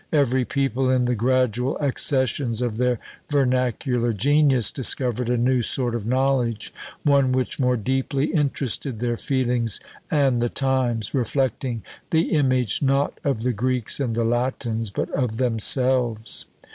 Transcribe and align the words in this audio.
Every 0.11 0.45
people, 0.45 0.89
in 0.89 1.05
the 1.05 1.13
gradual 1.13 1.77
accessions 1.79 2.63
of 2.63 2.77
their 2.77 2.97
vernacular 3.29 4.13
genius, 4.13 4.71
discovered 4.71 5.29
a 5.29 5.37
new 5.37 5.61
sort 5.61 5.93
of 5.93 6.07
knowledge, 6.07 6.73
one 7.03 7.31
which 7.31 7.59
more 7.59 7.77
deeply 7.77 8.25
interested 8.33 8.97
their 8.97 9.15
feelings 9.15 9.79
and 10.09 10.41
the 10.41 10.49
times, 10.49 11.13
reflecting 11.13 11.83
the 12.09 12.31
image, 12.31 12.81
not 12.81 13.19
of 13.23 13.43
the 13.43 13.53
Greeks 13.53 13.99
and 13.99 14.15
the 14.15 14.23
Latins, 14.25 14.89
but 14.89 15.11
of 15.11 15.37
themselves! 15.37 16.47